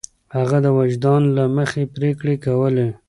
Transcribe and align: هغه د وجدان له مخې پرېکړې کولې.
هغه 0.35 0.57
د 0.65 0.67
وجدان 0.79 1.21
له 1.35 1.43
مخې 1.57 1.83
پرېکړې 1.95 2.35
کولې. 2.45 2.87